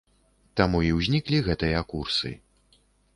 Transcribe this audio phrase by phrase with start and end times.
[0.61, 2.33] Таму і ўзніклі гэтыя курсы.